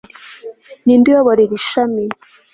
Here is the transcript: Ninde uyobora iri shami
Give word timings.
Ninde 0.85 1.07
uyobora 1.11 1.39
iri 1.43 1.57
shami 1.67 2.05